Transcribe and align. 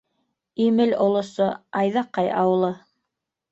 Имел 0.63 0.95
олосо, 1.09 1.51
Айҙаҡай 1.83 2.35
ауылы. 2.41 2.75